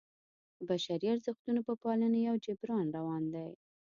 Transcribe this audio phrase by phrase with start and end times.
[0.57, 3.49] د بشري ارزښتونو په پالنې یو جبر روان دی.